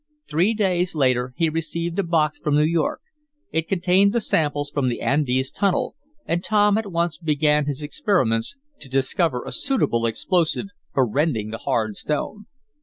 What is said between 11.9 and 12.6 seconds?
stone.